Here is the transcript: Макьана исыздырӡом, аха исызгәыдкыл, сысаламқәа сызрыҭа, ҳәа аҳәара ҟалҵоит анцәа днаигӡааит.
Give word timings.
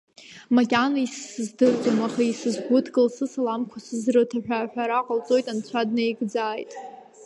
Макьана 0.55 0.99
исыздырӡом, 1.05 1.97
аха 2.07 2.21
исызгәыдкыл, 2.31 3.07
сысаламқәа 3.15 3.79
сызрыҭа, 3.85 4.39
ҳәа 4.45 4.57
аҳәара 4.61 5.05
ҟалҵоит 5.07 5.45
анцәа 5.53 5.81
днаигӡааит. 5.87 6.71